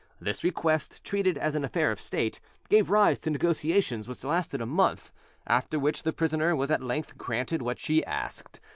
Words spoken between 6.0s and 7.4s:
the prisoner was at length